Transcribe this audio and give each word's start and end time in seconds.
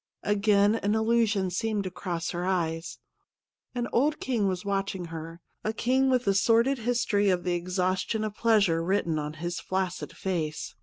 Again 0.23 0.77
an 0.77 0.95
illusion 0.95 1.51
seemed 1.51 1.83
to 1.83 1.91
cross 1.91 2.31
her 2.31 2.43
eyes. 2.43 2.97
An 3.75 3.87
old 3.93 4.19
king 4.19 4.47
was 4.47 4.65
watching 4.65 5.05
her, 5.13 5.41
a 5.63 5.73
king 5.73 6.09
with 6.09 6.25
the 6.25 6.33
sordid 6.33 6.79
history 6.79 7.29
of 7.29 7.43
the 7.43 7.53
exhaustion 7.53 8.23
of 8.23 8.33
pleasure 8.33 8.83
written 8.83 9.19
on 9.19 9.33
his 9.33 9.59
flaccid 9.59 10.17
face. 10.17 10.73